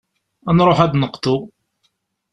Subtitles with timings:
[0.49, 1.37] Ad nruḥ ad d-neqḍu.